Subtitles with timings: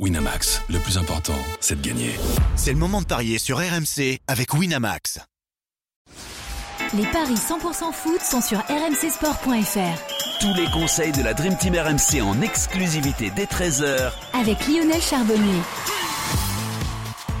[0.00, 2.10] Winamax, le plus important, c'est de gagner.
[2.56, 5.20] C'est le moment de parier sur RMC avec Winamax.
[6.96, 10.40] Les paris 100% foot sont sur rmcsport.fr.
[10.40, 15.60] Tous les conseils de la Dream Team RMC en exclusivité dès 13h Avec Lionel Charbonnier.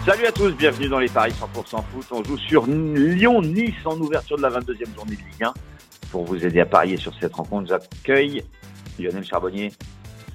[0.06, 2.06] Salut à tous, bienvenue dans les paris 100% foot.
[2.12, 5.52] On joue sur Lyon-Nice en ouverture de la 22e journée de Ligue 1.
[6.12, 8.44] Pour vous aider à parier sur cette rencontre, j'accueille
[8.96, 9.72] Lionel Charbonnier.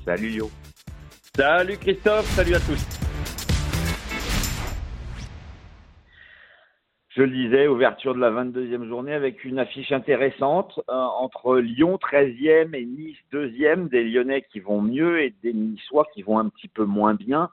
[0.05, 0.51] Salut Lio.
[1.39, 2.85] Salut Christophe, salut à tous.
[7.15, 11.95] Je le disais, ouverture de la 22e journée avec une affiche intéressante euh, entre Lyon
[11.95, 16.49] 13e et Nice 2e, des Lyonnais qui vont mieux et des Niçois qui vont un
[16.49, 17.49] petit peu moins bien.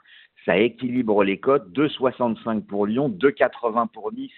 [0.47, 4.33] Ça équilibre les cotes, 2,65 pour Lyon, 2,80 pour Nice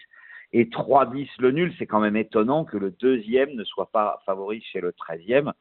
[0.52, 1.74] et 3,10 le nul.
[1.78, 5.54] C'est quand même étonnant que le deuxième ne soit pas favori chez le 13e.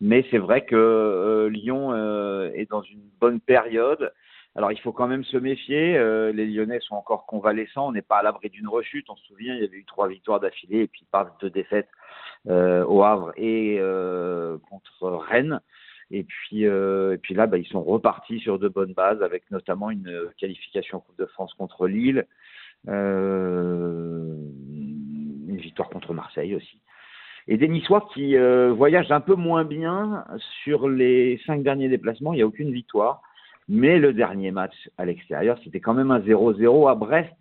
[0.00, 4.12] Mais c'est vrai que euh, Lyon euh, est dans une bonne période.
[4.54, 5.96] Alors il faut quand même se méfier.
[5.96, 7.88] Euh, les Lyonnais sont encore convalescents.
[7.88, 9.08] On n'est pas à l'abri d'une rechute.
[9.08, 11.88] On se souvient, il y avait eu trois victoires d'affilée et puis pas deux défaites
[12.48, 13.80] au Havre et
[14.70, 15.60] contre Rennes.
[16.12, 19.90] Et puis, et puis là, bah, ils sont repartis sur de bonnes bases, avec notamment
[19.90, 22.24] une qualification Coupe de France contre Lille,
[22.86, 24.46] une
[25.48, 26.80] victoire contre Marseille aussi
[27.48, 30.24] et des Niçois qui euh, voyagent un peu moins bien
[30.64, 32.32] sur les cinq derniers déplacements.
[32.32, 33.22] Il n'y a aucune victoire.
[33.68, 37.32] Mais le dernier match à l'extérieur, c'était quand même un 0-0 à Brest,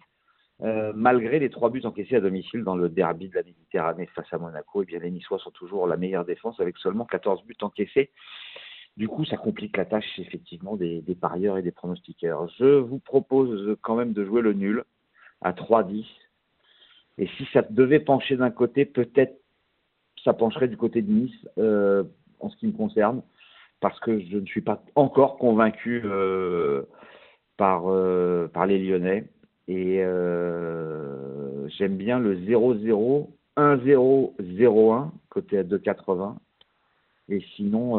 [0.61, 4.31] euh, malgré les trois buts encaissés à domicile dans le derby de la Méditerranée face
[4.31, 4.81] à Monaco.
[4.81, 8.11] Et eh bien, les Niçois sont toujours la meilleure défense avec seulement 14 buts encaissés.
[8.97, 12.47] Du coup, ça complique la tâche effectivement des, des parieurs et des pronostiqueurs.
[12.57, 14.83] Je vous propose quand même de jouer le nul
[15.41, 16.05] à 3-10.
[17.17, 19.37] Et si ça devait pencher d'un côté, peut-être
[20.25, 22.03] ça pencherait du côté de Nice euh,
[22.41, 23.21] en ce qui me concerne,
[23.79, 26.81] parce que je ne suis pas encore convaincu euh,
[27.55, 29.29] par, euh, par les Lyonnais.
[29.67, 29.97] Et
[31.77, 36.35] j'aime bien le 0-0, 1-0, 0-1, côté à 2,80.
[37.29, 37.97] Et sinon,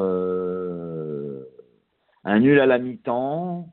[2.24, 3.68] un nul à la mi-temps,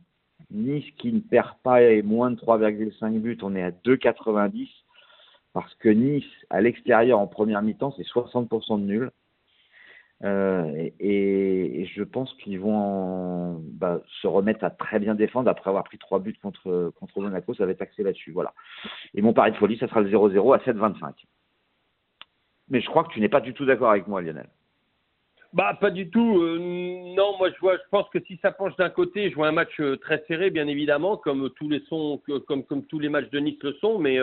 [0.50, 4.68] Nice qui ne perd pas et moins de 3,5 buts, on est à 2,90
[5.54, 9.12] parce que Nice, à l'extérieur, en première mi-temps, c'est 60% de nul.
[10.24, 15.84] Euh, et, je pense qu'ils vont bah, se remettre à très bien défendre après avoir
[15.84, 17.54] pris trois buts contre, Monaco.
[17.54, 18.32] Ça va être axé là-dessus.
[18.32, 18.54] Voilà.
[19.14, 21.14] Et mon pari de folie, ça sera le 0-0 à 7-25.
[22.70, 24.50] Mais je crois que tu n'es pas du tout d'accord avec moi, Lionel.
[25.52, 26.42] Bah pas du tout.
[26.42, 26.58] Euh,
[27.16, 29.52] non, moi je vois, je pense que si ça penche d'un côté, je vois un
[29.52, 33.30] match euh, très serré, bien évidemment, comme tous les sons, comme comme tous les matchs
[33.30, 34.00] de Nice le sont.
[34.00, 34.18] Mais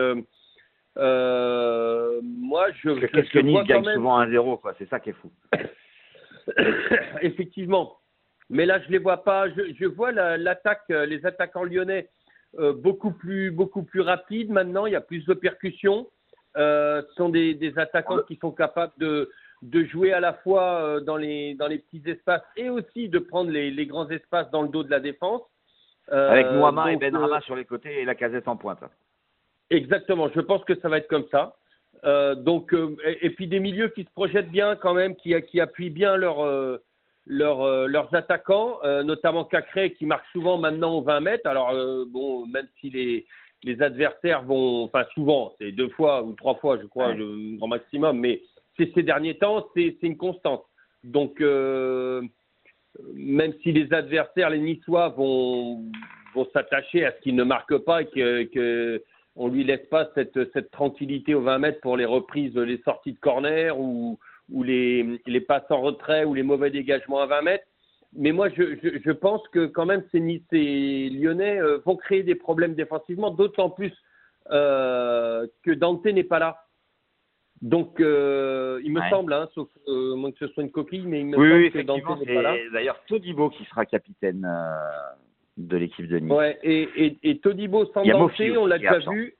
[0.97, 3.05] moi, je.
[3.07, 4.73] Qu'est-ce que Nice gagne souvent 1-0, quoi.
[4.77, 5.31] C'est ça qui est fou.
[7.21, 7.97] Effectivement.
[8.49, 9.49] Mais là, je les vois pas.
[9.49, 12.09] Je, je vois l'attaque, euh, les attaquants lyonnais
[12.59, 14.85] euh, beaucoup plus, beaucoup plus rapides maintenant.
[14.85, 16.07] Il y a plus de percussions.
[16.57, 19.31] Euh, ce sont des, des attaquants qui sont capables de,
[19.61, 23.19] de jouer à la fois euh, dans les, dans les petits espaces et aussi de
[23.19, 25.41] prendre les, les grands espaces dans le dos de la défense.
[26.09, 28.83] Avec Mohamed et Benrama sur les côtés et la casette en pointe.
[29.71, 31.55] Exactement, je pense que ça va être comme ça.
[32.03, 35.61] Euh, donc, euh, et, puis des milieux qui se projettent bien quand même, qui, qui
[35.61, 36.77] appuient bien leur, euh,
[37.25, 41.47] leur, leurs attaquants, notamment Cacré qui marque souvent maintenant aux 20 mètres.
[41.47, 41.73] Alors,
[42.07, 43.25] bon, même si les,
[43.63, 47.67] les adversaires vont, enfin souvent, c'est deux fois ou trois fois, je crois, le grand
[47.67, 48.41] maximum, mais
[48.77, 50.65] c'est ces derniers temps, c'est une constante.
[51.03, 52.29] Donc, même
[53.63, 55.85] si les adversaires, les Niçois, vont,
[56.33, 59.03] vont s'attacher à ce qu'ils ne marquent pas et que, que
[59.35, 63.13] on lui laisse pas cette, cette tranquillité aux 20 mètres pour les reprises, les sorties
[63.13, 64.19] de corner ou,
[64.51, 67.65] ou les, les passes en retrait ou les mauvais dégagements à 20 mètres.
[68.13, 72.23] Mais moi, je, je, je pense que quand même ces, ces Lyonnais euh, vont créer
[72.23, 73.93] des problèmes défensivement, d'autant plus
[74.51, 76.57] euh, que Dante n'est pas là.
[77.61, 81.21] Donc, euh, il me semble, hein, sauf euh, moins que ce soit une coquille, mais
[81.21, 82.55] il me semble que Dante n'est pas là.
[82.73, 84.47] D'ailleurs, Todibo qui sera capitaine
[85.57, 86.31] de l'équipe de Nice.
[86.31, 89.35] Ouais, et, et, et Todibo Sandante, on l'a déjà vu.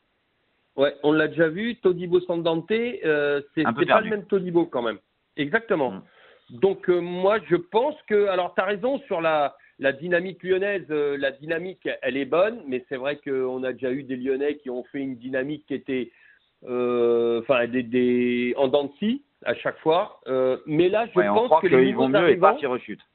[0.75, 1.75] Ouais, on l'a déjà vu.
[1.77, 4.99] Todibo Sandante, euh, c'est pas le même Todibo quand même.
[5.37, 5.91] Exactement.
[5.91, 6.01] Mm.
[6.51, 10.85] Donc euh, moi, je pense que, alors tu as raison sur la, la dynamique lyonnaise,
[10.89, 14.57] euh, la dynamique, elle est bonne, mais c'est vrai qu'on a déjà eu des Lyonnais
[14.57, 16.11] qui ont fait une dynamique qui était,
[16.67, 20.19] euh, enfin, des, des, en dents de scie à chaque fois.
[20.67, 23.05] mais là, je pense que les vont mieux et pas qu'ils rechutent.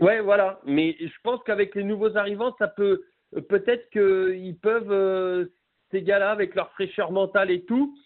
[0.00, 0.60] Ouais, voilà.
[0.64, 3.02] Mais je pense qu'avec les nouveaux arrivants, ça peut
[3.48, 5.46] peut-être qu'ils peuvent euh,
[5.90, 7.96] ces gars-là, avec leur fraîcheur mentale et tout,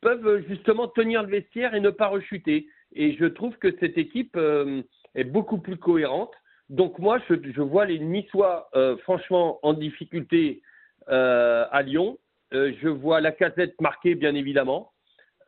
[0.00, 2.68] peuvent justement tenir le vestiaire et ne pas rechuter.
[2.94, 4.82] Et je trouve que cette équipe euh,
[5.14, 6.32] est beaucoup plus cohérente.
[6.70, 10.62] Donc moi, je, je vois les Niçois euh, franchement en difficulté
[11.08, 12.18] euh, à Lyon.
[12.54, 14.92] Euh, je vois la casette marquée, bien évidemment.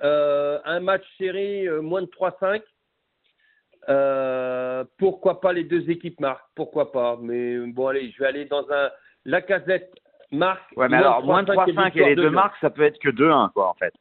[0.02, 2.62] Euh, un match serré, euh, moins de 3-5.
[3.88, 7.18] Euh, pourquoi pas les deux équipes marquent Pourquoi pas?
[7.20, 8.90] Mais bon, allez, je vais aller dans un.
[9.24, 9.92] La casette
[10.30, 10.72] marque.
[10.76, 12.98] Ouais, mais alors, moins de 3-5 et victoire les de deux marques, ça peut être
[12.98, 13.94] que 2-1, quoi, en fait.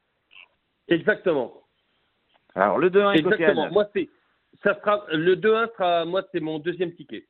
[0.88, 1.54] Exactement.
[2.56, 3.66] Alors, le 2-1 est côté à Exactement.
[3.66, 3.74] 9.
[3.74, 4.10] Moi, c'est.
[4.64, 7.26] Ça sera, le 2-1 sera, moi, c'est mon deuxième ticket.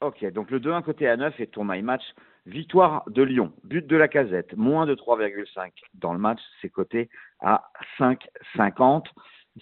[0.00, 2.02] Ok, donc le 2-1 côté à 9 et ton my match.
[2.46, 7.10] Victoire de Lyon, but de la casette, moins de 3,5 dans le match, c'est coté
[7.40, 9.04] à 5,50.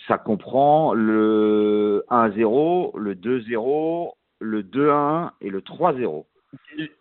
[0.09, 6.25] Ça comprend le 1-0, le 2-0, le 2-1 et le 3-0.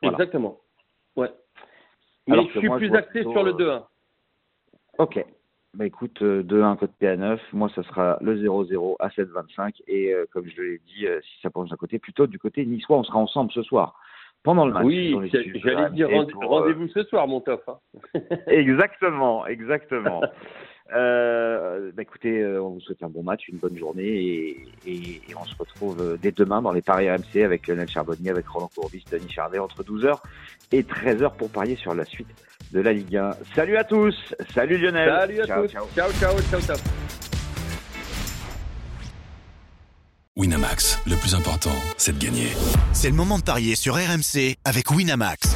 [0.02, 0.18] Voilà.
[0.18, 0.60] Exactement.
[1.16, 1.30] Ouais.
[2.28, 3.84] Mais Alors je suis moi, plus axé plutôt, sur le euh, 2-1.
[5.00, 5.26] Ok.
[5.74, 10.14] Bah écoute, euh, 2-1 côté à 9, moi ça sera le 0-0 à 7,25 et
[10.14, 12.98] euh, comme je l'ai dit, euh, si ça penche d'un côté, plutôt du côté niçois,
[12.98, 14.00] on sera ensemble ce soir
[14.44, 14.86] pendant le match.
[14.86, 17.62] Oui, j'allais dire euh, rendez-vous ce soir, mon tof.
[17.68, 17.80] hein.
[18.48, 20.22] Exactement, exactement.
[20.94, 25.22] Euh, bah écoutez, euh, on vous souhaite un bon match, une bonne journée et, et-
[25.28, 28.48] et on se retrouve euh, dès demain dans les paris RMC avec Lionel Charbonnier, avec
[28.48, 30.20] Roland Courbis, Denis Charvet entre 12h
[30.72, 32.28] et 13h pour parier sur la suite
[32.72, 33.32] de la Ligue 1.
[33.56, 34.16] Salut à tous,
[34.54, 35.10] salut Lionel.
[35.10, 35.72] Salut à Ciao, tous.
[35.72, 35.88] ciao.
[35.96, 36.62] ciao, ciao, ciao.
[36.62, 36.78] ciao.
[40.38, 42.50] Winamax, le plus important, c'est de gagner.
[42.94, 45.56] C'est le moment de parier sur RMC avec Winamax.